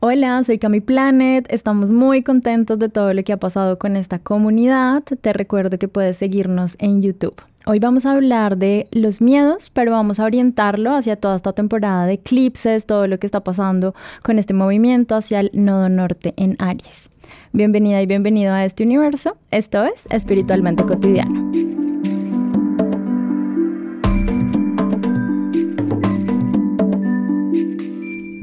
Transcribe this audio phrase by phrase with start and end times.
[0.00, 1.44] Hola, soy Cami Planet.
[1.50, 5.02] Estamos muy contentos de todo lo que ha pasado con esta comunidad.
[5.02, 7.34] Te recuerdo que puedes seguirnos en YouTube.
[7.66, 12.06] Hoy vamos a hablar de los miedos, pero vamos a orientarlo hacia toda esta temporada
[12.06, 13.92] de eclipses, todo lo que está pasando
[14.22, 17.10] con este movimiento hacia el nodo norte en Aries.
[17.52, 19.36] Bienvenida y bienvenido a este universo.
[19.50, 21.50] Esto es Espiritualmente Cotidiano.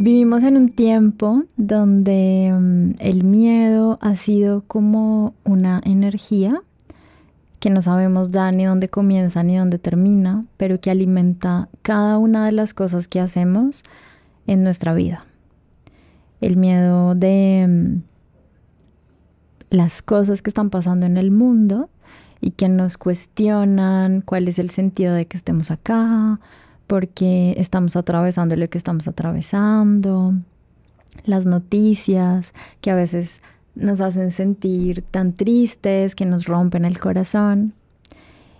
[0.06, 6.62] Vivimos en un tiempo donde mm, el miedo ha sido como una energía
[7.59, 12.46] que no sabemos ya ni dónde comienza ni dónde termina, pero que alimenta cada una
[12.46, 13.82] de las cosas que hacemos
[14.46, 15.26] en nuestra vida.
[16.40, 18.04] El miedo de mm,
[19.72, 21.90] las cosas que están pasando en el mundo
[22.41, 26.40] y que nos cuestionan cuál es el sentido de que estemos acá,
[26.88, 30.34] porque estamos atravesando lo que estamos atravesando,
[31.26, 33.41] las noticias que a veces
[33.76, 37.73] nos hacen sentir tan tristes, que nos rompen el corazón.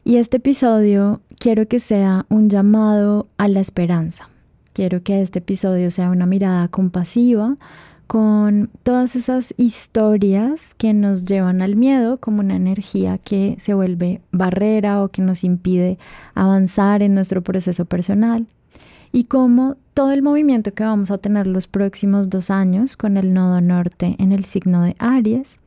[0.04, 4.30] Y este episodio quiero que sea un llamado a la esperanza.
[4.74, 7.58] Quiero que este episodio sea una mirada compasiva
[8.08, 14.22] con todas esas historias que nos llevan al miedo como una energía que se vuelve
[14.32, 15.98] barrera o que nos impide
[16.34, 18.48] avanzar en nuestro proceso personal
[19.12, 23.34] y como todo el movimiento que vamos a tener los próximos dos años con el
[23.34, 25.60] nodo norte en el signo de Aries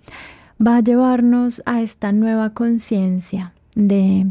[0.65, 4.27] va a llevarnos a esta nueva conciencia de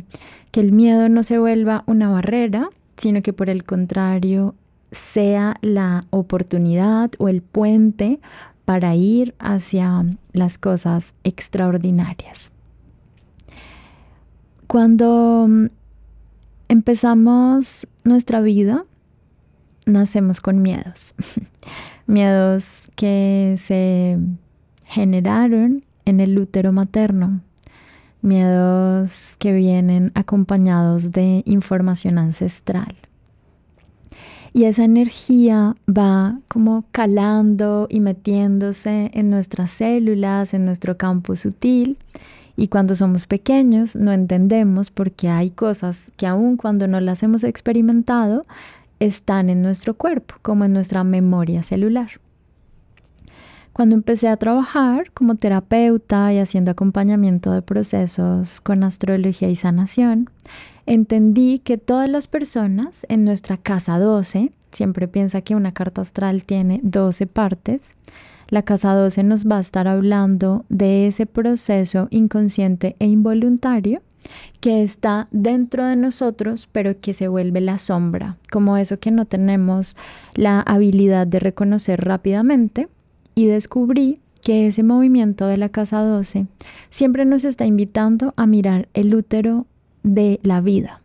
[0.51, 4.55] que el miedo no se vuelva una barrera, sino que por el contrario
[4.91, 8.19] sea la oportunidad o el puente
[8.65, 12.51] para ir hacia las cosas extraordinarias.
[14.67, 15.67] Cuando mm,
[16.67, 18.85] empezamos nuestra vida,
[19.85, 21.15] nacemos con miedos.
[22.07, 24.17] miedos que se
[24.85, 27.41] generaron en el útero materno.
[28.21, 32.97] Miedos que vienen acompañados de información ancestral
[34.57, 41.95] y esa energía va como calando y metiéndose en nuestras células, en nuestro campo sutil.
[42.55, 47.43] Y cuando somos pequeños no entendemos porque hay cosas que aun cuando no las hemos
[47.43, 48.47] experimentado,
[48.99, 52.19] están en nuestro cuerpo, como en nuestra memoria celular.
[53.77, 60.31] Cuando empecé a trabajar como terapeuta y haciendo acompañamiento de procesos con astrología y sanación,
[60.87, 66.43] entendí que todas las personas en nuestra casa 12, siempre piensa que una carta astral
[66.43, 67.95] tiene 12 partes,
[68.47, 74.01] la casa 12 nos va a estar hablando de ese proceso inconsciente e involuntario
[74.59, 79.25] que está dentro de nosotros, pero que se vuelve la sombra, como eso que no
[79.25, 79.95] tenemos
[80.33, 82.87] la habilidad de reconocer rápidamente.
[83.37, 86.47] Y descubrí que ese movimiento de la casa 12
[86.89, 89.67] siempre nos está invitando a mirar el útero
[90.01, 91.01] de la vida.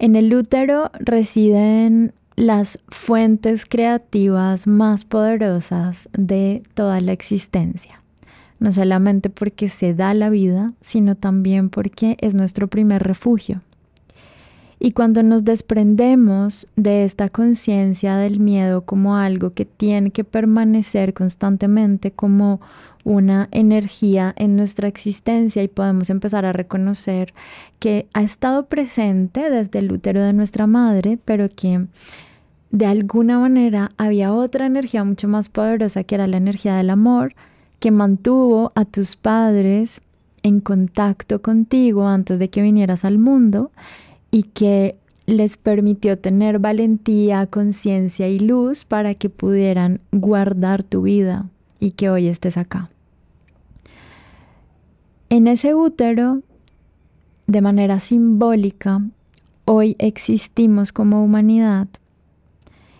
[0.00, 8.02] En el útero residen las fuentes creativas más poderosas de toda la existencia.
[8.58, 13.62] No solamente porque se da la vida, sino también porque es nuestro primer refugio.
[14.80, 21.14] Y cuando nos desprendemos de esta conciencia del miedo como algo que tiene que permanecer
[21.14, 22.60] constantemente como
[23.04, 27.32] una energía en nuestra existencia y podemos empezar a reconocer
[27.78, 31.86] que ha estado presente desde el útero de nuestra madre, pero que
[32.70, 37.34] de alguna manera había otra energía mucho más poderosa que era la energía del amor
[37.80, 40.02] que mantuvo a tus padres
[40.42, 43.70] en contacto contigo antes de que vinieras al mundo
[44.30, 44.96] y que
[45.26, 51.46] les permitió tener valentía, conciencia y luz para que pudieran guardar tu vida
[51.78, 52.90] y que hoy estés acá.
[55.28, 56.40] En ese útero,
[57.46, 59.02] de manera simbólica,
[59.66, 61.88] hoy existimos como humanidad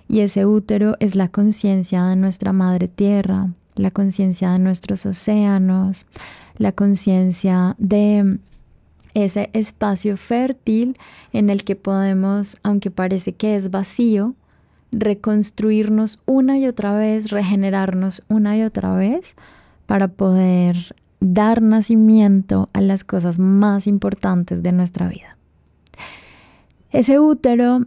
[0.09, 6.05] y ese útero es la conciencia de nuestra madre tierra, la conciencia de nuestros océanos,
[6.59, 8.39] la conciencia de
[9.25, 10.99] ese espacio fértil
[11.33, 14.35] en el que podemos, aunque parece que es vacío,
[14.93, 19.35] reconstruirnos una y otra vez, regenerarnos una y otra vez
[19.87, 25.37] para poder dar nacimiento a las cosas más importantes de nuestra vida.
[26.91, 27.83] Ese útero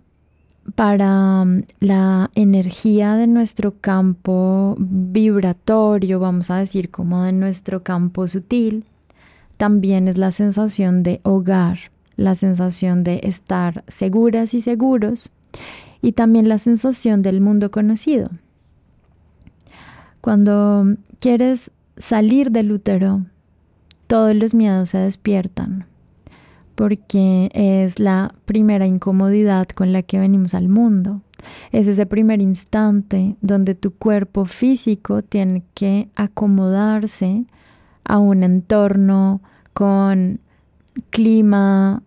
[0.75, 8.27] para um, la energía de nuestro campo vibratorio, vamos a decir como de nuestro campo
[8.27, 8.85] sutil,
[9.61, 11.77] también es la sensación de hogar,
[12.15, 15.29] la sensación de estar seguras y seguros
[16.01, 18.31] y también la sensación del mundo conocido.
[20.19, 23.23] Cuando quieres salir del útero,
[24.07, 25.85] todos los miedos se despiertan
[26.73, 31.21] porque es la primera incomodidad con la que venimos al mundo.
[31.71, 37.45] Es ese primer instante donde tu cuerpo físico tiene que acomodarse
[38.11, 39.39] a un entorno
[39.71, 40.41] con
[41.11, 42.03] clima,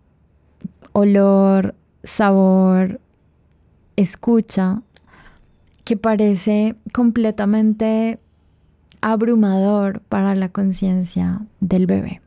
[0.91, 1.73] olor,
[2.03, 3.01] sabor,
[3.95, 4.83] escucha,
[5.83, 8.19] que parece completamente
[9.01, 12.21] abrumador para la conciencia del bebé.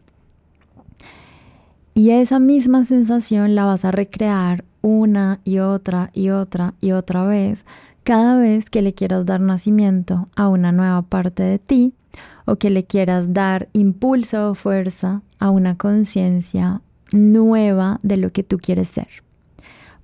[1.94, 7.24] Y esa misma sensación la vas a recrear una y otra y otra y otra
[7.24, 7.64] vez
[8.02, 11.92] cada vez que le quieras dar nacimiento a una nueva parte de ti
[12.48, 16.80] o que le quieras dar impulso o fuerza a una conciencia
[17.12, 19.08] nueva de lo que tú quieres ser.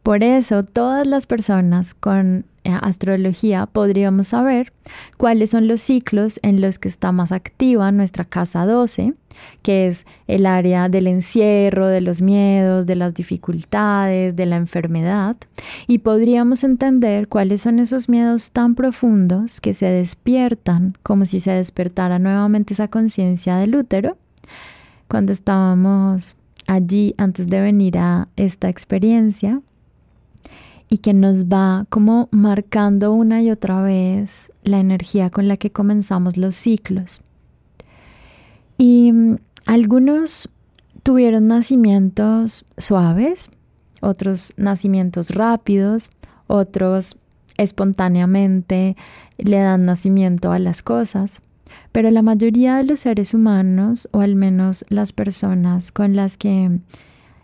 [0.05, 4.71] Por eso todas las personas con eh, astrología podríamos saber
[5.17, 9.15] cuáles son los ciclos en los que está más activa nuestra casa 12,
[9.63, 15.37] que es el área del encierro, de los miedos, de las dificultades, de la enfermedad,
[15.87, 21.53] y podríamos entender cuáles son esos miedos tan profundos que se despiertan como si se
[21.53, 24.19] despertara nuevamente esa conciencia del útero
[25.09, 26.37] cuando estábamos
[26.67, 29.63] allí antes de venir a esta experiencia
[30.95, 35.73] y que nos va como marcando una y otra vez la energía con la que
[35.73, 37.21] comenzamos los ciclos.
[38.79, 40.49] Y mm, algunos
[41.03, 43.51] tuvieron nacimientos suaves,
[44.03, 46.13] otros nacimientos rápidos,
[46.47, 47.17] otros
[47.57, 48.97] espontáneamente
[49.37, 51.43] le dan nacimiento a las cosas.
[51.91, 56.79] Pero la mayoría de los seres humanos, o al menos las personas con las que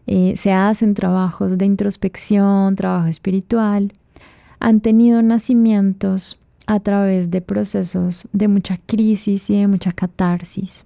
[0.06, 3.92] eh, se hacen trabajos de introspección, trabajo espiritual,
[4.58, 10.84] han tenido nacimientos a través de procesos de mucha crisis y de mucha catarsis.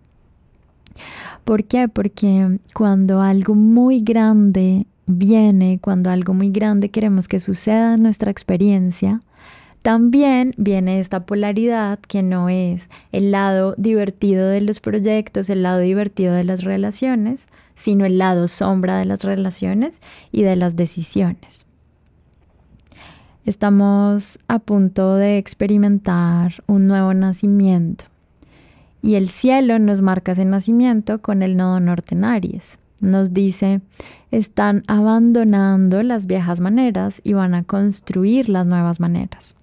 [1.45, 1.89] ¿Por qué?
[1.89, 8.31] Porque cuando algo muy grande viene, cuando algo muy grande queremos que suceda en nuestra
[8.31, 9.21] experiencia,
[9.83, 15.81] también viene esta polaridad que no es el lado divertido de los proyectos, el lado
[15.81, 20.00] divertido de las relaciones, sino el lado sombra de las relaciones
[20.32, 21.67] y de las decisiones.
[23.44, 28.06] Estamos a punto de experimentar un nuevo nacimiento
[29.05, 32.79] y el cielo nos marca ese nacimiento con el nodo norte en Aries.
[33.00, 33.82] Nos dice,
[34.31, 39.56] están abandonando las viejas maneras y van a construir las nuevas maneras.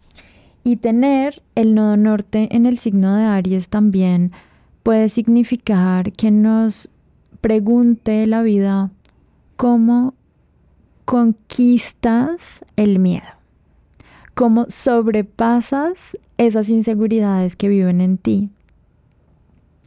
[0.63, 4.31] Y tener el nodo norte en el signo de Aries también
[4.83, 6.90] puede significar que nos
[7.41, 8.91] pregunte la vida
[9.57, 10.13] cómo
[11.05, 13.27] conquistas el miedo,
[14.33, 18.49] cómo sobrepasas esas inseguridades que viven en ti.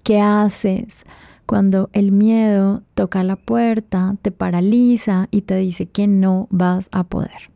[0.02, 1.04] ¿Qué haces
[1.46, 7.04] cuando el miedo toca la puerta, te paraliza y te dice que no vas a
[7.04, 7.53] poder?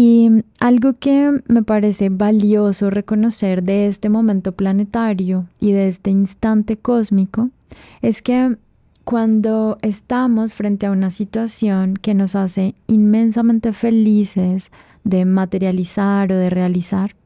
[0.00, 0.30] Y
[0.60, 7.50] algo que me parece valioso reconocer de este momento planetario y de este instante cósmico
[8.00, 8.58] es que
[9.02, 14.70] cuando estamos frente a una situación que nos hace inmensamente felices
[15.02, 17.16] de materializar o de realizar,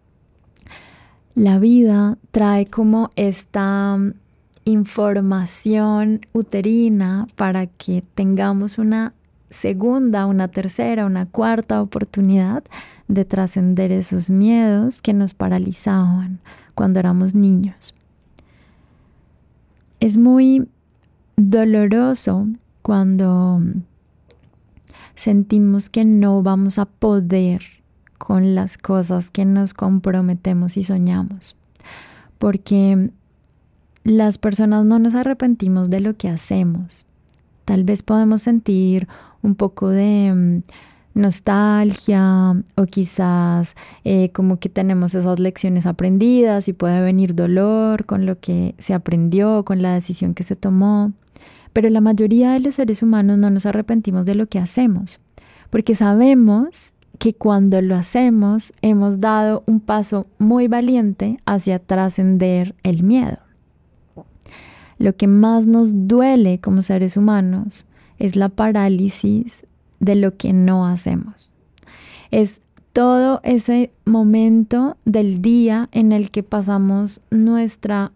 [1.34, 3.98] la vida trae como esta
[4.64, 9.12] información uterina para que tengamos una
[9.52, 12.64] segunda, una tercera, una cuarta oportunidad
[13.08, 16.40] de trascender esos miedos que nos paralizaban
[16.74, 17.94] cuando éramos niños.
[20.00, 20.68] Es muy
[21.36, 22.48] doloroso
[22.82, 23.60] cuando
[25.14, 27.62] sentimos que no vamos a poder
[28.18, 31.56] con las cosas que nos comprometemos y soñamos,
[32.38, 33.10] porque
[34.04, 37.06] las personas no nos arrepentimos de lo que hacemos.
[37.64, 39.06] Tal vez podemos sentir
[39.42, 40.62] un poco de mm,
[41.14, 48.26] nostalgia o quizás eh, como que tenemos esas lecciones aprendidas y puede venir dolor con
[48.26, 51.12] lo que se aprendió, con la decisión que se tomó.
[51.72, 55.20] Pero la mayoría de los seres humanos no nos arrepentimos de lo que hacemos,
[55.70, 63.02] porque sabemos que cuando lo hacemos hemos dado un paso muy valiente hacia trascender el
[63.02, 63.38] miedo.
[64.98, 67.86] Lo que más nos duele como seres humanos
[68.22, 69.66] es la parálisis
[69.98, 71.50] de lo que no hacemos.
[72.30, 72.60] Es
[72.92, 78.12] todo ese momento del día en el que pasamos nuestra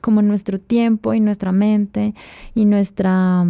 [0.00, 2.14] como nuestro tiempo y nuestra mente
[2.54, 3.46] y nuestra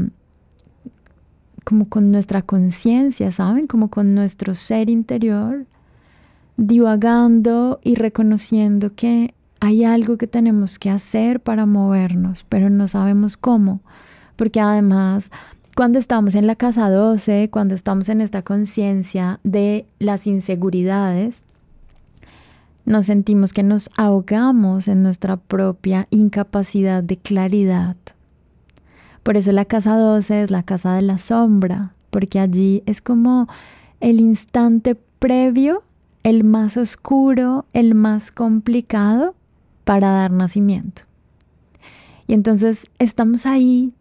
[1.64, 3.66] como con nuestra conciencia, ¿saben?
[3.66, 5.66] Como con nuestro ser interior
[6.56, 13.36] divagando y reconociendo que hay algo que tenemos que hacer para movernos, pero no sabemos
[13.36, 13.80] cómo,
[14.42, 15.30] porque además
[15.76, 21.44] cuando estamos en la casa 12, cuando estamos en esta conciencia de las inseguridades,
[22.84, 27.94] nos sentimos que nos ahogamos en nuestra propia incapacidad de claridad.
[29.22, 33.46] Por eso la casa 12 es la casa de la sombra, porque allí es como
[34.00, 35.84] el instante previo,
[36.24, 39.36] el más oscuro, el más complicado
[39.84, 41.02] para dar nacimiento.
[42.26, 43.92] Y entonces estamos ahí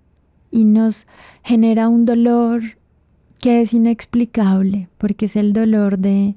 [0.51, 1.07] y nos
[1.43, 2.61] genera un dolor
[3.41, 6.35] que es inexplicable, porque es el dolor de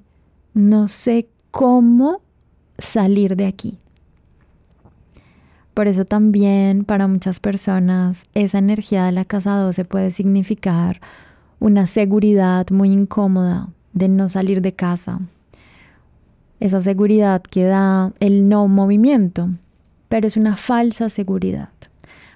[0.54, 2.22] no sé cómo
[2.78, 3.78] salir de aquí.
[5.74, 11.00] Por eso también para muchas personas esa energía de la casa 12 puede significar
[11.58, 15.20] una seguridad muy incómoda de no salir de casa.
[16.60, 19.50] Esa seguridad que da el no movimiento,
[20.08, 21.70] pero es una falsa seguridad,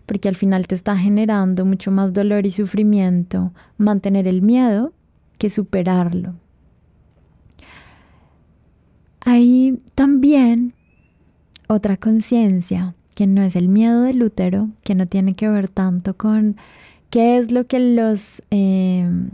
[0.08, 4.94] porque al final te está generando mucho más dolor y sufrimiento mantener el miedo
[5.38, 6.34] que superarlo.
[9.20, 10.72] Hay también
[11.66, 16.16] otra conciencia que no es el miedo del útero, que no tiene que ver tanto
[16.16, 16.56] con
[17.10, 19.28] qué es lo que los em,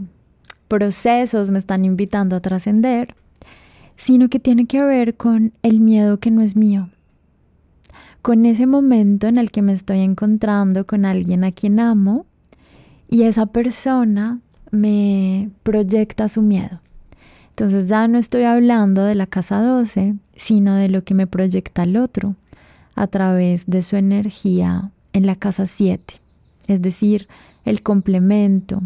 [0.67, 3.15] procesos me están invitando a trascender,
[3.95, 6.89] sino que tiene que ver con el miedo que no es mío,
[8.25, 12.25] con ese momento en el que me estoy encontrando con alguien a quien amo
[13.07, 14.39] y esa persona
[14.71, 16.81] me proyecta su miedo.
[17.49, 21.83] Entonces ya no estoy hablando de la casa 12, sino de lo que me proyecta
[21.83, 22.33] el otro
[22.95, 26.15] a través de su energía en la casa 7,
[26.65, 27.27] es decir,
[27.63, 28.81] el complemento,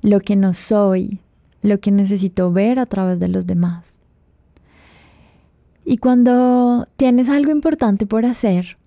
[0.00, 1.20] lo que no soy,
[1.60, 4.00] lo que necesito ver a través de los demás.
[5.84, 8.78] Y cuando tienes algo importante por hacer,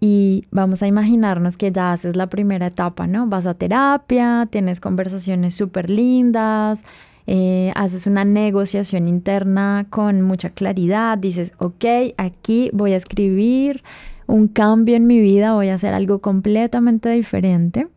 [0.00, 3.26] y vamos a imaginarnos que ya haces la primera etapa, ¿no?
[3.26, 6.84] Vas a terapia, tienes conversaciones súper lindas,
[7.26, 13.82] eh, haces una negociación interna con mucha claridad, dices, ok, aquí voy a escribir
[14.26, 17.88] un cambio en mi vida, voy a hacer algo completamente diferente.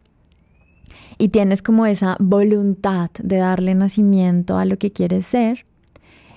[1.17, 5.65] Y tienes como esa voluntad de darle nacimiento a lo que quieres ser.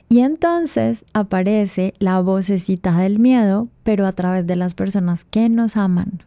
[0.08, 5.76] Y entonces aparece la vocecita del miedo, pero a través de las personas que nos
[5.76, 6.22] aman.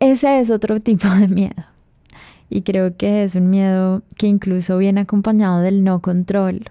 [0.00, 1.64] Ese es otro tipo de miedo.
[2.48, 6.62] Y creo que es un miedo que incluso viene acompañado del no control.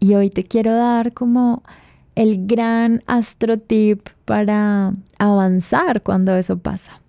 [0.00, 1.62] Y hoy te quiero dar como
[2.14, 7.00] el gran astro tip para avanzar cuando eso pasa.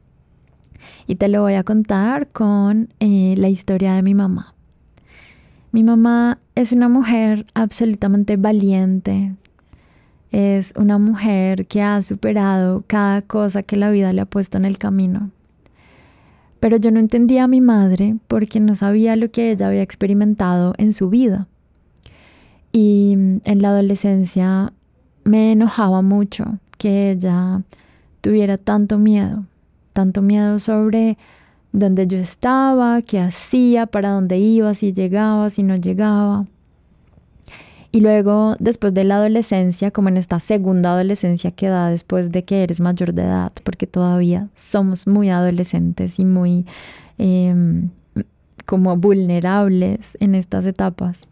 [1.08, 4.53] Y te lo voy a contar con eh, la historia de mi mamá.
[5.74, 9.34] Mi mamá es una mujer absolutamente valiente.
[10.32, 14.66] Es una mujer que ha superado cada cosa que la vida le ha puesto en
[14.66, 15.32] el camino.
[16.60, 20.76] Pero yo no entendía a mi madre porque no sabía lo que ella había experimentado
[20.78, 21.48] en su vida.
[22.72, 24.74] Y mm, en la adolescencia
[25.24, 27.64] me enojaba mucho que ella
[28.22, 29.46] tuviera tanto miedo,
[29.92, 31.18] tanto miedo sobre
[31.74, 36.46] dónde yo estaba, qué hacía, para dónde iba, si llegaba, si no llegaba.
[37.92, 42.44] Y luego, después de la adolescencia, como en esta segunda adolescencia que da después de
[42.44, 46.66] que eres mayor de edad, porque todavía somos muy adolescentes y muy
[47.18, 47.90] em,
[48.66, 51.28] como vulnerables en estas etapas,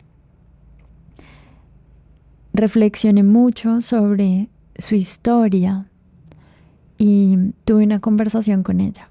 [2.54, 5.88] reflexioné mucho sobre su historia
[6.98, 9.11] y tuve una conversación con ella.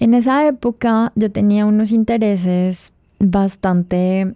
[0.00, 4.34] En esa época yo tenía unos intereses bastante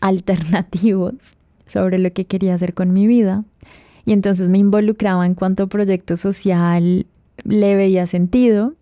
[0.00, 1.36] alternativos
[1.66, 3.44] sobre lo que quería hacer con mi vida.
[4.04, 7.06] Y entonces me involucraba en cuanto proyecto social
[7.44, 8.74] le veía sentido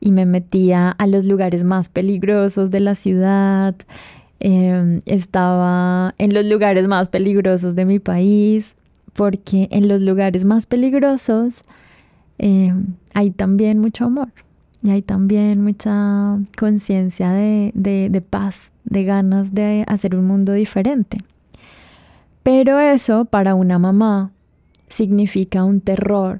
[0.00, 3.74] y me metía a los lugares más peligrosos de la ciudad.
[4.38, 8.76] Em, estaba en los lugares más peligrosos de mi país,
[9.12, 11.64] porque en los lugares más peligrosos
[12.38, 14.28] em, hay también mucho amor.
[14.82, 21.18] Y hay también mucha conciencia de, paz, de ganas de hacer un mundo diferente.
[22.42, 24.30] Pero eso para una mamá
[24.88, 26.38] significa un terror,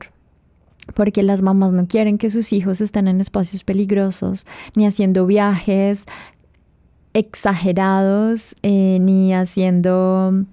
[0.95, 6.05] porque las mamás no quieren que sus hijos estén en espacios peligrosos, ni haciendo viajes
[7.13, 10.45] exagerados, eh, ni haciendo,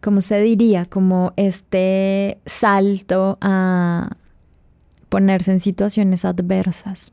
[0.00, 0.84] ¿cómo se diría?
[0.84, 4.16] Como este salto a
[5.08, 7.12] ponerse en situaciones adversas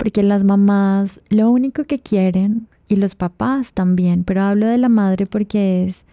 [0.00, 4.88] porque las mamás lo único que quieren, y los papás también, pero hablo de la
[4.88, 6.06] madre porque es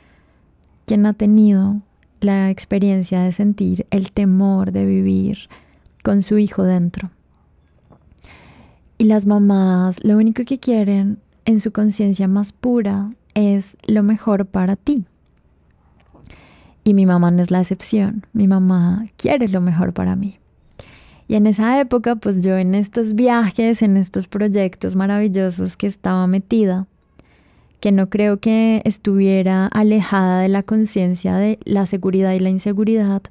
[0.86, 1.78] quien ha tenido
[2.20, 5.50] la experiencia de sentir el temor de vivir
[6.04, 7.10] con su hijo dentro.
[9.00, 14.46] Y las mamás lo único que quieren en su conciencia más pura es lo mejor
[14.46, 15.06] para ti.
[16.84, 18.26] Y mi mamá no es la excepción.
[18.34, 20.37] Mi mamá quiere lo mejor para mí.
[21.28, 26.26] Y en esa época, pues yo en estos viajes, en estos proyectos maravillosos que estaba
[26.28, 26.88] metida,
[27.80, 33.22] que no creo que estuviera alejada de la conciencia de la seguridad y la inseguridad,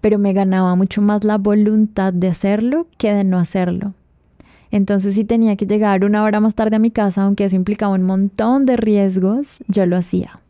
[0.00, 3.94] pero me ganaba mucho más la voluntad de hacerlo que de no hacerlo.
[4.70, 7.94] Entonces si tenía que llegar una hora más tarde a mi casa, aunque eso implicaba
[7.94, 10.40] un montón de riesgos, yo lo hacía.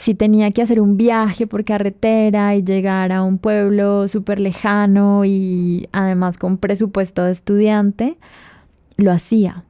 [0.00, 5.26] Si tenía que hacer un viaje por carretera y llegar a un pueblo súper lejano
[5.26, 8.16] y además con presupuesto de estudiante,
[8.96, 9.62] lo hacía,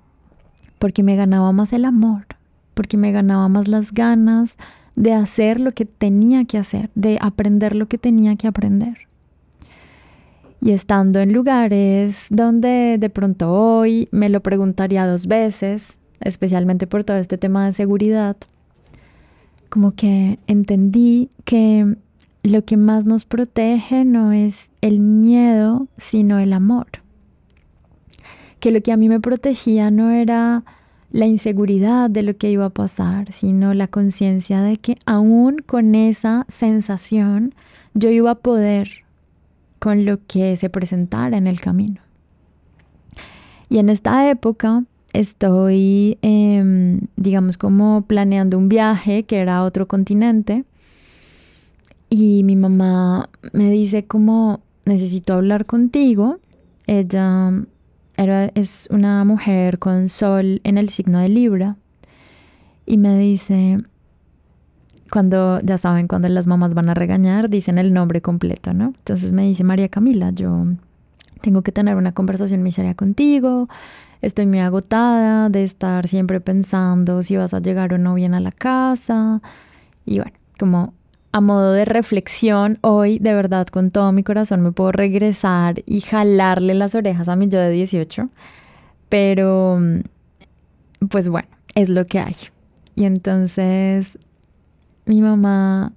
[0.79, 2.27] porque me ganaba más el amor,
[2.75, 4.57] porque me ganaba más las ganas
[4.95, 9.09] de hacer lo que tenía que hacer, de aprender lo que tenía que aprender.
[10.61, 17.03] Y estando en lugares donde de pronto hoy me lo preguntaría dos veces, especialmente por
[17.03, 18.37] todo este tema de seguridad,
[19.71, 21.97] como que entendí que
[22.43, 26.87] lo que más nos protege no es el miedo, sino el amor.
[28.59, 30.65] Que lo que a mí me protegía no era
[31.13, 35.95] la inseguridad de lo que iba a pasar, sino la conciencia de que aún con
[35.95, 37.55] esa sensación
[37.95, 39.05] yo iba a poder
[39.79, 42.01] con lo que se presentara en el camino.
[43.69, 49.87] Y en esta época estoy, em, digamos, como planeando un viaje que era a otro
[49.89, 50.65] continente.
[52.09, 56.39] Y mi mamá me dice como, necesito hablar contigo.
[56.87, 57.53] Ella
[58.17, 61.77] era, es una mujer con sol en el signo de Libra.
[62.87, 63.79] Y me dice,
[65.11, 68.95] cuando, ya saben, cuando las mamás van a regañar, dicen el nombre completo, ¿no?
[68.99, 70.67] Entonces me dice María Camila, yo
[71.41, 73.69] tengo que tener una conversación miseria contigo,
[74.21, 78.41] estoy muy agotada de estar siempre pensando si vas a llegar o no bien a
[78.41, 79.41] la casa.
[80.05, 80.95] Y bueno, como
[81.33, 86.01] a modo de reflexión, hoy de verdad con todo mi corazón me puedo regresar y
[86.01, 88.29] jalarle las orejas a mi yo de 18.
[89.09, 89.81] Pero,
[91.09, 92.37] pues bueno, es lo que hay.
[92.95, 94.19] Y entonces
[95.07, 95.93] mi mamá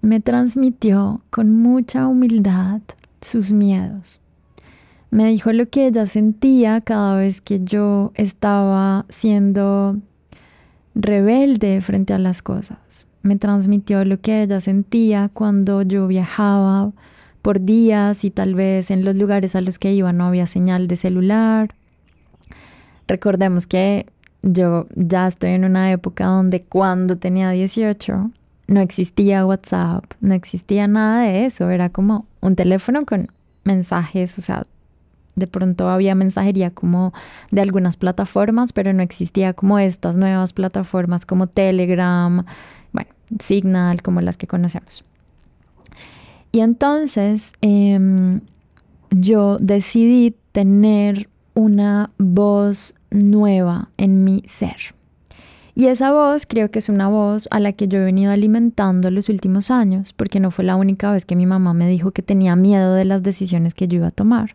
[0.00, 2.80] me transmitió con mucha humildad
[3.20, 4.20] sus miedos.
[5.14, 9.96] Me dijo lo que ella sentía cada vez que yo estaba siendo
[10.96, 13.06] rebelde frente a las cosas.
[13.22, 16.90] Me transmitió lo que ella sentía cuando yo viajaba
[17.42, 20.88] por días y tal vez en los lugares a los que iba no había señal
[20.88, 21.76] de celular.
[23.06, 24.06] Recordemos que
[24.42, 28.32] yo ya estoy en una época donde cuando tenía 18
[28.66, 33.28] no existía WhatsApp, no existía nada de eso, era como un teléfono con
[33.62, 34.64] mensajes, o sea,
[35.36, 37.12] de pronto había mensajería como
[37.50, 42.44] de algunas plataformas, pero no existía como estas nuevas plataformas como Telegram,
[42.92, 45.04] bueno, Signal, como las que conocemos.
[46.52, 48.40] Y entonces em,
[49.10, 54.94] yo decidí tener una voz nueva en mi ser.
[55.76, 59.10] Y esa voz creo que es una voz a la que yo he venido alimentando
[59.10, 62.22] los últimos años, porque no fue la única vez que mi mamá me dijo que
[62.22, 64.54] tenía miedo de las decisiones que yo iba a tomar.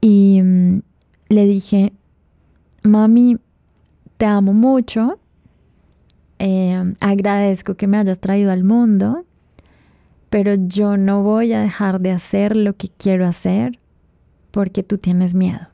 [0.00, 0.82] Y mm,
[1.28, 1.92] le dije,
[2.82, 3.38] mami,
[4.16, 5.18] te amo mucho,
[6.38, 9.24] eh, agradezco que me hayas traído al mundo,
[10.30, 13.78] pero yo no voy a dejar de hacer lo que quiero hacer
[14.50, 15.68] porque tú tienes miedo.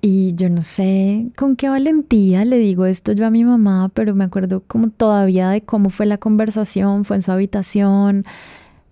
[0.00, 4.14] Y yo no sé con qué valentía le digo esto yo a mi mamá, pero
[4.14, 8.26] me acuerdo como todavía de cómo fue la conversación, fue en su habitación,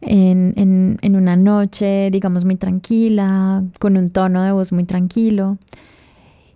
[0.03, 5.59] en, en, una noche, digamos, muy tranquila, con un tono de voz muy tranquilo.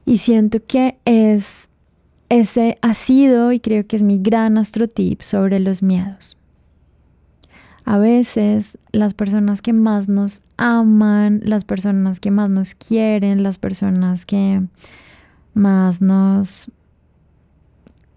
[0.04, 1.68] Y siento que es,
[2.28, 6.37] ese ha sido y creo que es mi gran astrotip sobre los miedos.
[7.85, 13.59] A veces las personas que más nos aman, las personas que más nos quieren, las
[13.59, 14.61] personas que
[15.54, 16.70] más nos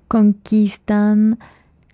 [0.07, 1.37] conquistan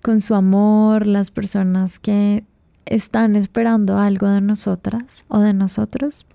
[0.02, 2.44] con su amor, las personas que
[2.86, 6.26] están esperando algo de nosotras o de nosotros,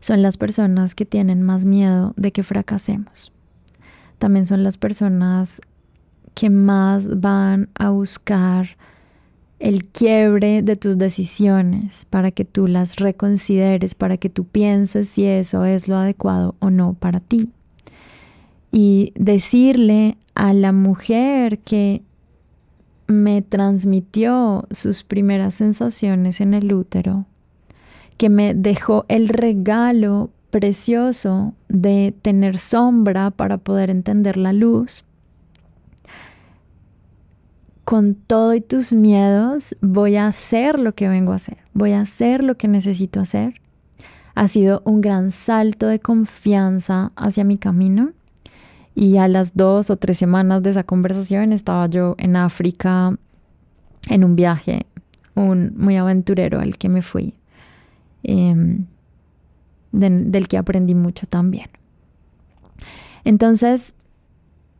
[0.00, 3.32] son las personas que tienen más miedo de que fracasemos.
[4.18, 5.60] También son las personas
[6.34, 8.76] que más van a buscar
[9.58, 15.26] el quiebre de tus decisiones para que tú las reconsideres, para que tú pienses si
[15.26, 17.50] eso es lo adecuado o no para ti.
[18.72, 22.02] y decirle a la mujer que
[23.10, 27.26] me transmitió sus primeras sensaciones en el útero,
[28.16, 35.04] que me dejó el regalo precioso de tener sombra para poder entender la luz.
[37.84, 42.02] Con todo y tus miedos voy a hacer lo que vengo a hacer, voy a
[42.02, 43.60] hacer lo que necesito hacer.
[44.34, 48.12] Ha sido un gran salto de confianza hacia mi camino
[48.94, 53.16] y a las dos o tres semanas de esa conversación estaba yo en África
[54.08, 54.86] en un viaje,
[55.34, 57.34] un muy aventurero al que me fui,
[58.22, 58.86] em,
[59.92, 61.68] del que aprendí mucho también.
[63.24, 63.94] Entonces,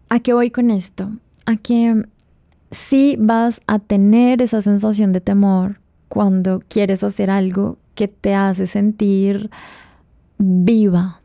[0.08, 1.10] ¿a qué voy con esto?
[1.46, 2.04] A que
[2.70, 8.66] sí vas a tener esa sensación de temor cuando quieres hacer algo que te hace
[8.66, 9.50] sentir
[10.38, 11.19] viva,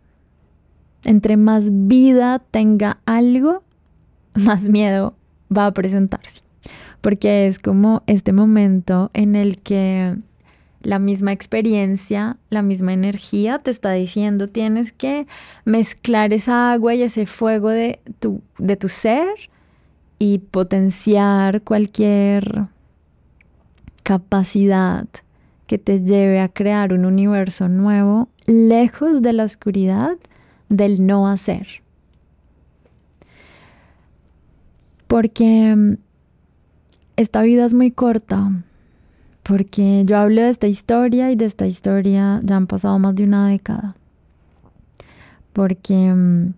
[1.06, 3.64] entre más vida tenga algo,
[4.36, 5.16] más miedo
[5.56, 6.42] va a presentarse.
[7.02, 10.18] Porque es como este momento en el que
[10.82, 15.28] la misma experiencia, la misma energía te está diciendo tienes que
[15.66, 19.28] mezclar esa agua y ese fuego de tu, de tu ser
[20.20, 22.68] y potenciar cualquier
[24.04, 25.08] capacidad
[25.68, 30.18] que te lleve a crear un universo nuevo lejos de la oscuridad
[30.70, 31.68] del no hacer.
[35.08, 35.98] Porque mm,
[37.16, 38.52] esta vida es muy corta,
[39.44, 43.24] porque yo hablo de esta historia y de esta historia ya han pasado más de
[43.24, 43.96] una década.
[45.54, 46.54] Porque mm,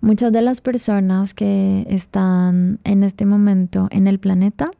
[0.00, 4.70] muchas de las personas que están en este momento en el planeta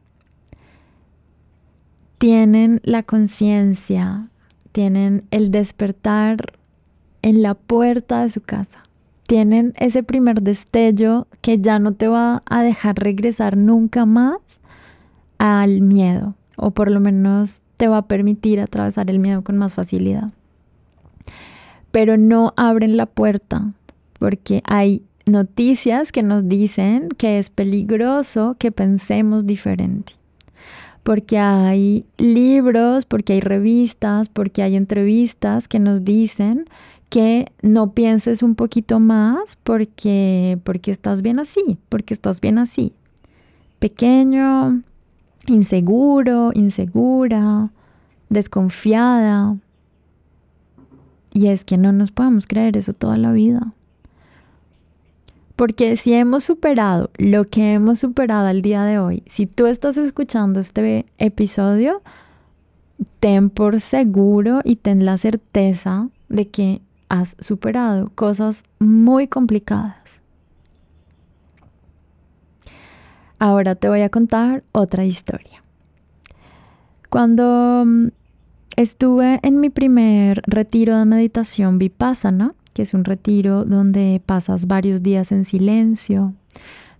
[2.17, 4.27] tienen la conciencia,
[4.71, 6.53] tienen el despertar
[7.21, 8.83] en la puerta de su casa.
[9.27, 14.37] Tienen ese primer destello que ya no te va a dejar regresar nunca más
[15.37, 19.73] al miedo, o por lo menos te va a permitir atravesar el miedo con más
[19.73, 20.31] facilidad.
[21.91, 23.71] Pero no abren la puerta
[24.19, 30.13] porque hay noticias que nos dicen que es peligroso que pensemos diferente.
[31.01, 36.65] Porque hay libros, porque hay revistas, porque hay entrevistas que nos dicen
[37.11, 42.93] que no pienses un poquito más porque, porque estás bien así, porque estás bien así.
[43.79, 44.81] Pequeño,
[45.45, 47.69] inseguro, insegura,
[48.29, 49.57] desconfiada.
[51.33, 53.73] Y es que no nos podemos creer eso toda la vida.
[55.57, 59.97] Porque si hemos superado lo que hemos superado al día de hoy, si tú estás
[59.97, 62.01] escuchando este episodio,
[63.19, 70.23] ten por seguro y ten la certeza de que has superado cosas muy complicadas.
[73.37, 75.61] Ahora te voy a contar otra historia.
[77.09, 78.07] Cuando mm,
[78.77, 85.03] estuve en mi primer retiro de meditación vipassana, que es un retiro donde pasas varios
[85.03, 86.33] días en silencio,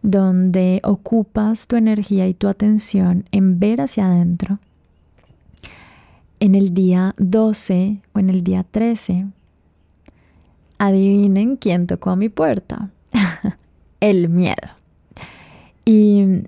[0.02, 4.60] donde ocupas tu energía y tu atención en ver hacia adentro,
[6.42, 9.28] en el día 12 o en el día 13
[10.82, 12.90] adivinen quién tocó a mi puerta.
[14.00, 14.70] el miedo.
[15.86, 16.44] Y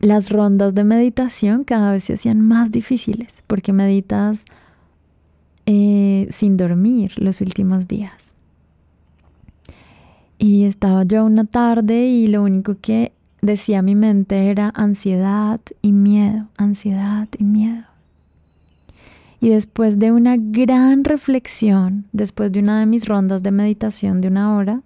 [0.00, 4.44] las rondas de meditación cada vez se hacían más difíciles porque meditas
[5.64, 8.34] eh, sin dormir los últimos días.
[10.38, 15.92] Y estaba yo una tarde y lo único que decía mi mente era ansiedad y
[15.92, 17.89] miedo, ansiedad y miedo.
[19.40, 24.28] Y después de una gran reflexión, después de una de mis rondas de meditación de
[24.28, 24.82] una hora,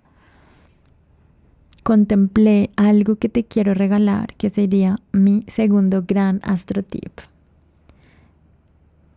[1.82, 7.12] contemplé algo que te quiero regalar, que sería mi segundo gran astro tip.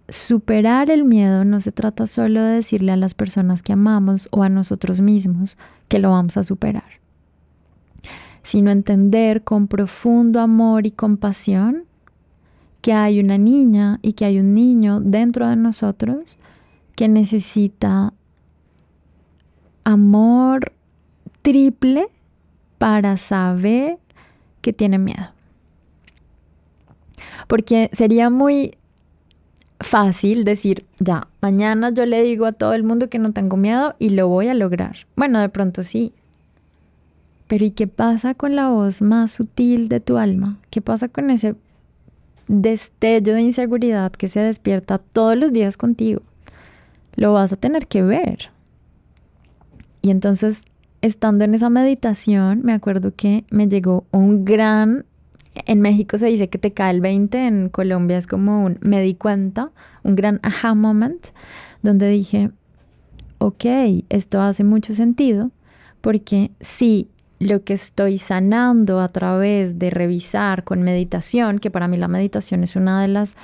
[0.10, 4.44] Superar el miedo no se trata solo de decirle a las personas que amamos o
[4.44, 7.00] a nosotros mismos que lo vamos a superar,
[8.42, 11.84] sino entender con profundo amor y compasión
[12.88, 16.40] que hay una niña y que hay un niño dentro de nosotros
[16.96, 18.14] que necesita
[19.84, 20.72] amor
[21.42, 22.08] triple
[22.78, 23.98] para saber
[24.62, 25.34] que tiene miedo.
[27.50, 28.78] Porque sería muy
[29.82, 33.96] fácil decir, ya, mañana yo le digo a todo el mundo que no tengo miedo
[34.00, 35.08] y lo voy a lograr.
[35.18, 36.14] Bueno, de pronto sí.
[37.48, 40.58] Pero ¿y qué pasa con la voz más sutil de tu alma?
[40.70, 41.58] ¿Qué pasa con ese
[42.48, 46.22] destello de inseguridad que se despierta todos los días contigo,
[47.16, 48.52] lo vas a tener que ver.
[50.02, 50.62] Y entonces
[51.02, 55.06] estando en esa meditación, me acuerdo que me llegó un gran,
[55.54, 59.02] en México se dice que te cae el 20, en Colombia es como un, me
[59.02, 59.72] di cuenta,
[60.04, 61.28] un gran aha moment,
[61.82, 62.52] donde dije,
[63.38, 63.66] ok,
[64.10, 65.52] esto hace mucho sentido,
[66.02, 71.98] porque si lo que estoy sanando a través de revisar con meditación, que para mí
[71.98, 73.36] la meditación es una de las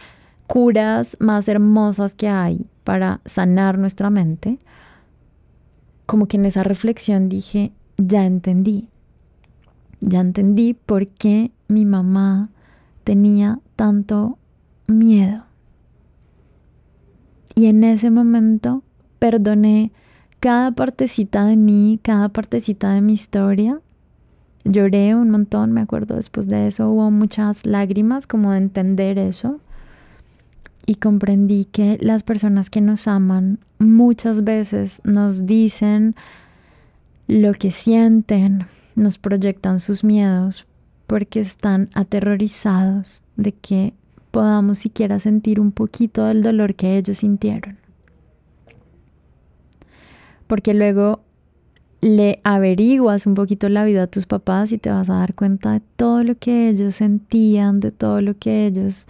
[0.47, 4.59] curas más hermosas que hay para sanar nuestra mente,
[6.05, 8.89] como que en esa reflexión dije, ya entendí,
[10.01, 12.49] ya entendí por qué mi mamá
[13.03, 14.37] tenía tanto
[14.87, 15.45] miedo.
[17.55, 18.83] Y en ese momento
[19.19, 19.91] perdoné
[20.43, 23.79] cada partecita de mí, cada partecita de mi historia.
[24.65, 29.61] Lloré un montón, me acuerdo después de eso, hubo muchas lágrimas como de entender eso.
[30.85, 36.13] Y comprendí que las personas que nos aman muchas veces nos dicen
[37.27, 38.65] lo que sienten,
[38.97, 40.67] nos proyectan sus miedos
[41.07, 43.93] porque están aterrorizados de que
[44.31, 47.82] podamos siquiera sentir un poquito del dolor que ellos sintieron.
[50.53, 51.21] Porque luego
[51.99, 55.71] le averiguas un poquito la vida a tus papás y te vas a dar cuenta
[55.71, 59.07] de todo lo que ellos sentían, de todo lo que ellos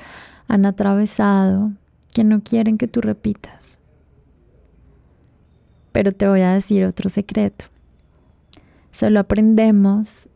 [0.47, 1.73] han atravesado,
[2.15, 3.77] que no quieren que tú repitas.
[5.91, 7.65] Pero te voy a decir otro secreto.
[8.93, 10.29] Solo aprendemos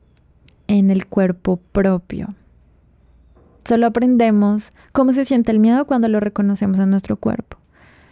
[0.67, 2.35] en el cuerpo propio.
[3.63, 7.56] Solo aprendemos cómo se siente el miedo cuando lo reconocemos en nuestro cuerpo.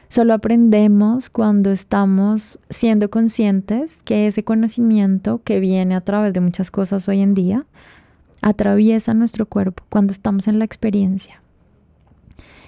[0.08, 6.70] Solo aprendemos cuando estamos siendo conscientes que ese conocimiento que viene a través de muchas
[6.70, 7.66] cosas hoy en día
[8.42, 11.40] atraviesa nuestro cuerpo cuando estamos en la experiencia.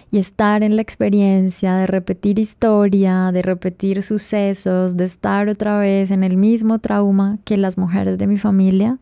[0.09, 6.11] Y estar en la experiencia de repetir historia, de repetir sucesos, de estar otra vez
[6.11, 8.97] en el mismo trauma que las mujeres de mi familia,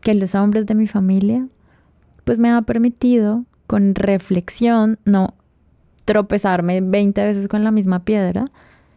[0.00, 1.46] que los hombres de mi familia,
[2.24, 5.34] pues me ha permitido con reflexión no
[6.12, 8.50] tropezarme 20 veces con la misma piedra,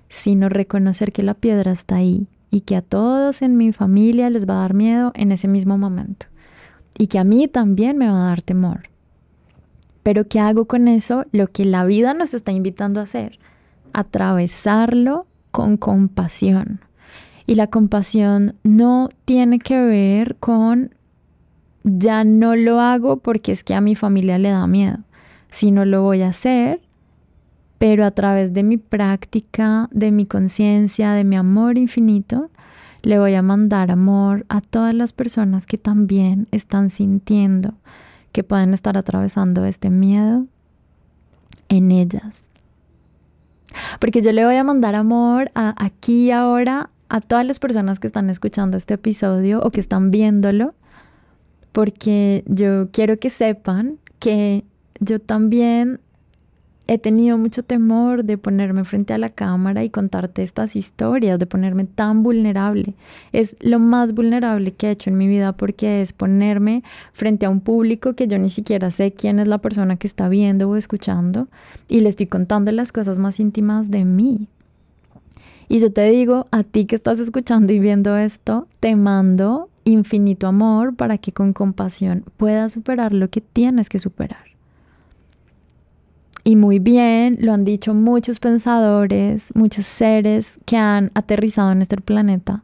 [0.09, 4.47] sino reconocer que la piedra está ahí y que a todos en mi familia les
[4.47, 6.27] va a dar miedo en ese mismo momento
[6.97, 8.93] y que a mí también me va a dar temor
[10.03, 11.25] pero ¿qué hago con eso?
[11.31, 13.39] Lo que la vida nos está invitando a hacer,
[13.93, 16.81] atravesarlo con compasión.
[17.47, 20.93] Y la compasión no tiene que ver con
[21.83, 24.99] ya no lo hago porque es que a mi familia le da miedo,
[25.49, 26.81] sino lo voy a hacer,
[27.83, 32.49] pero a través de mi práctica, de mi conciencia, de mi amor infinito,
[33.01, 37.73] le voy a mandar amor a todas las personas que también están sintiendo
[38.31, 40.45] que pueden estar atravesando este miedo
[41.67, 42.47] en ellas.
[43.99, 47.99] Porque yo le voy a mandar amor a, aquí y ahora a todas las personas
[47.99, 50.73] que están escuchando este episodio o que están viéndolo,
[51.73, 54.63] porque yo quiero que sepan que
[55.01, 55.99] yo también
[56.87, 61.45] he tenido mucho temor de ponerme frente a la cámara y contarte estas historias, de
[61.45, 62.93] ponerme tan vulnerable.
[63.31, 67.49] Es lo más vulnerable que he hecho en mi vida porque es ponerme frente a
[67.49, 70.75] un público que yo ni siquiera sé quién es la persona que está viendo o
[70.75, 71.47] escuchando
[71.87, 74.47] y le estoy contando las cosas más íntimas de mí.
[75.69, 80.47] Y yo te digo, a ti que estás escuchando y viendo esto, te mando infinito
[80.47, 84.52] amor para que con compasión puedas superar lo que tienes que superar.
[86.43, 91.97] Y muy bien, lo han dicho muchos pensadores, muchos seres que han aterrizado en este
[91.97, 92.63] planeta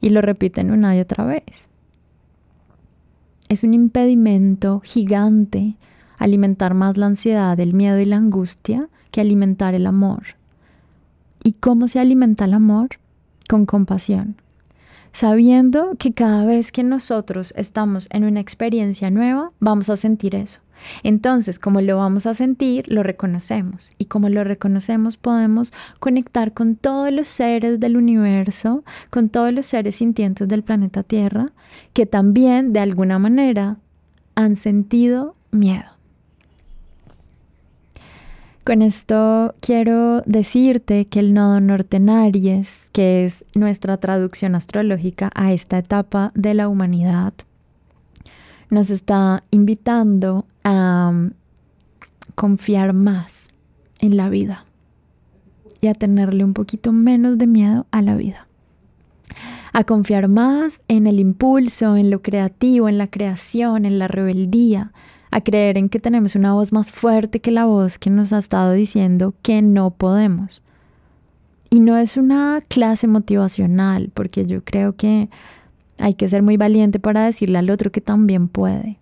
[0.00, 1.68] y lo repiten una y otra vez.
[3.48, 5.76] Es un impedimento gigante
[6.18, 10.22] alimentar más la ansiedad, el miedo y la angustia que alimentar el amor.
[11.42, 12.88] ¿Y cómo se alimenta el amor?
[13.48, 14.36] Con compasión.
[15.12, 20.63] Sabiendo que cada vez que nosotros estamos en una experiencia nueva, vamos a sentir eso.
[21.02, 23.92] Entonces, como lo vamos a sentir, lo reconocemos.
[23.98, 29.66] Y como lo reconocemos, podemos conectar con todos los seres del universo, con todos los
[29.66, 31.52] seres sintientes del planeta Tierra,
[31.92, 33.78] que también de alguna manera
[34.34, 35.94] han sentido miedo.
[38.64, 45.30] Con esto quiero decirte que el nodo norte en Aries, que es nuestra traducción astrológica
[45.34, 47.34] a esta etapa de la humanidad,
[48.70, 51.30] nos está invitando a um,
[52.34, 53.48] confiar más
[54.00, 54.64] en la vida
[55.80, 58.46] y a tenerle un poquito menos de miedo a la vida.
[59.72, 64.92] A confiar más en el impulso, en lo creativo, en la creación, en la rebeldía,
[65.30, 68.38] a creer en que tenemos una voz más fuerte que la voz que nos ha
[68.38, 70.62] estado diciendo que no podemos.
[71.70, 75.28] Y no es una clase motivacional, porque yo creo que
[75.98, 78.98] hay que ser muy valiente para decirle al otro que también puede,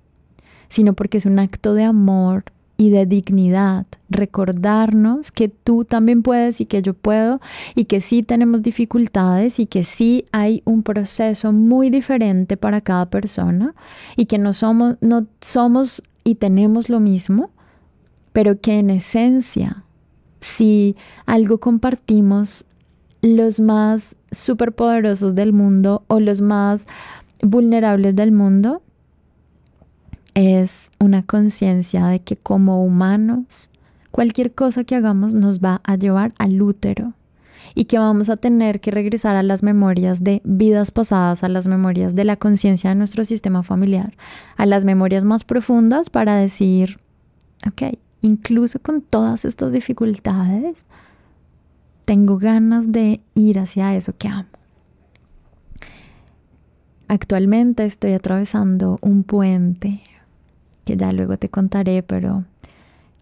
[0.68, 2.44] sino porque es un acto de amor
[2.76, 7.40] y de dignidad, recordarnos que tú también puedes y que yo puedo
[7.74, 13.06] y que sí tenemos dificultades y que sí hay un proceso muy diferente para cada
[13.06, 13.74] persona
[14.16, 17.50] y que no somos, no somos y tenemos lo mismo,
[18.32, 19.84] pero que en esencia,
[20.40, 22.64] si algo compartimos
[23.22, 26.86] los más superpoderosos del mundo o los más
[27.40, 28.82] vulnerables del mundo,
[30.34, 33.70] es una conciencia de que como humanos,
[34.10, 37.14] cualquier cosa que hagamos nos va a llevar al útero
[37.74, 41.68] y que vamos a tener que regresar a las memorias de vidas pasadas, a las
[41.68, 44.14] memorias de la conciencia de nuestro sistema familiar,
[44.56, 46.98] a las memorias más profundas para decir,
[47.66, 50.86] ok, incluso con todas estas dificultades,
[52.12, 54.50] tengo ganas de ir hacia eso que amo.
[57.08, 60.02] Actualmente estoy atravesando un puente
[60.84, 62.44] que ya luego te contaré, pero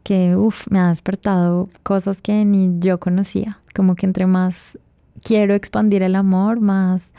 [0.03, 0.37] que
[0.71, 3.61] me ha despertado cosas que ni yo conocía.
[3.77, 4.77] Como que entre más
[5.23, 7.13] quiero expandir el amor, más,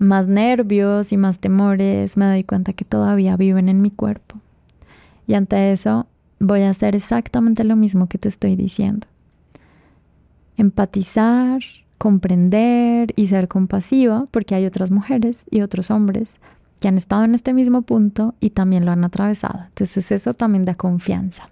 [0.00, 4.40] más nervios y más temores, me doy cuenta que todavía viven en mi cuerpo.
[5.28, 6.08] Y ante eso
[6.40, 9.06] voy a hacer exactamente lo mismo que te estoy diciendo.
[10.56, 11.60] Empatizar,
[11.98, 16.38] comprender y ser compasiva, porque hay otras mujeres y otros hombres
[16.80, 19.60] que han estado en este mismo punto y también lo han atravesado.
[19.68, 21.48] Entonces eso también da confianza.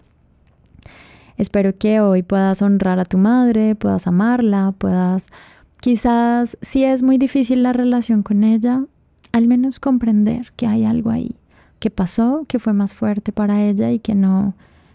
[1.36, 5.26] Espero que hoy puedas honrar a tu madre, puedas amarla, puedas
[5.80, 8.84] quizás si es muy difícil la relación con ella,
[9.32, 11.36] al menos comprender que hay algo ahí,
[11.80, 14.54] que pasó, que fue más fuerte para ella y que no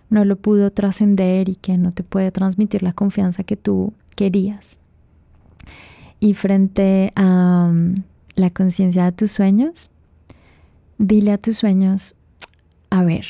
[0.10, 4.80] no lo pudo trascender y que no te puede transmitir la confianza que tú querías.
[6.19, 7.95] Y frente a um,
[8.36, 9.91] la conciencia de tus sueños,
[11.02, 12.15] Dile a tus sueños,
[12.89, 13.26] a ver,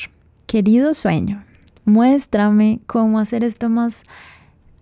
[0.46, 1.44] querido sueño,
[1.84, 4.02] muéstrame cómo hacer esto más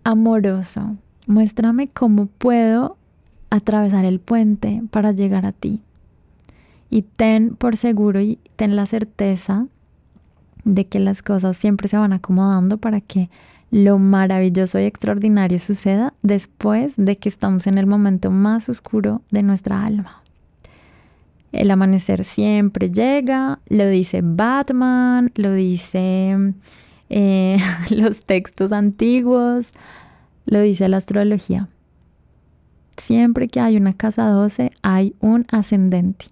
[0.04, 0.96] amoroso.
[1.26, 2.96] Muéstrame cómo puedo
[3.50, 5.82] atravesar el puente para llegar a ti.
[6.88, 9.66] Y ten por seguro y ten la certeza
[10.74, 13.30] de que las cosas siempre se van acomodando para que
[13.70, 19.42] lo maravilloso y extraordinario suceda después de que estamos en el momento más oscuro de
[19.42, 20.22] nuestra alma.
[21.52, 26.36] El amanecer siempre llega, lo dice Batman, lo dice
[27.08, 27.58] eh,
[27.90, 29.72] los textos antiguos,
[30.44, 31.68] lo dice la astrología.
[32.98, 36.26] Siempre que hay una casa 12 hay un ascendente.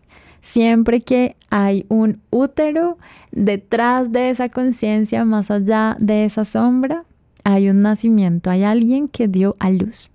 [0.46, 2.98] Siempre que hay un útero
[3.32, 7.04] detrás de esa conciencia, más allá de esa sombra,
[7.42, 10.08] hay un nacimiento, hay alguien que dio a luz.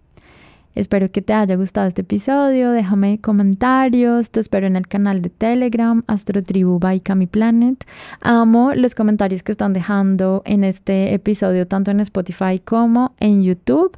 [0.73, 2.71] Espero que te haya gustado este episodio.
[2.71, 4.31] Déjame comentarios.
[4.31, 7.85] Te espero en el canal de Telegram, Astrotribu by Cami Planet.
[8.21, 13.97] Amo los comentarios que están dejando en este episodio, tanto en Spotify como en YouTube.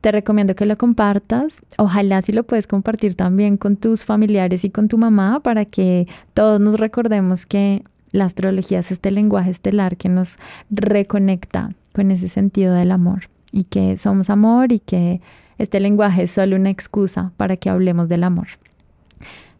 [0.00, 1.62] Te recomiendo que lo compartas.
[1.78, 6.06] Ojalá si lo puedes compartir también con tus familiares y con tu mamá para que
[6.34, 10.38] todos nos recordemos que la astrología es este lenguaje estelar que nos
[10.70, 15.20] reconecta con ese sentido del amor y que somos amor y que
[15.62, 18.48] este lenguaje es solo una excusa para que hablemos del amor.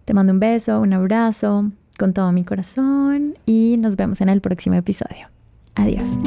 [0.04, 4.40] Te mando un beso, un abrazo con todo mi corazón y nos vemos en el
[4.40, 5.28] próximo episodio.
[5.76, 6.18] Adiós.